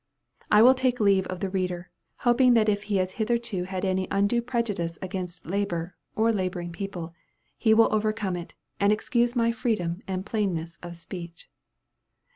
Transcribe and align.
I 0.49 0.63
will 0.63 0.73
take 0.73 0.99
leave 0.99 1.27
of 1.27 1.41
the 1.41 1.49
reader, 1.51 1.91
hoping 2.25 2.55
that 2.55 2.67
if 2.67 2.85
he 2.85 2.95
has 2.95 3.11
hitherto 3.21 3.65
had 3.65 3.85
any 3.85 4.07
undue 4.09 4.41
prejudice 4.41 4.97
against 4.99 5.45
labor, 5.45 5.95
or 6.15 6.33
laboring 6.33 6.71
people, 6.71 7.13
he 7.55 7.75
will 7.75 7.93
overcome 7.93 8.35
it, 8.35 8.55
and 8.79 8.91
excuse 8.91 9.35
my 9.35 9.51
freedom 9.51 10.01
and 10.07 10.25
plainness 10.25 10.79
of 10.81 10.95
speech. 10.95 11.51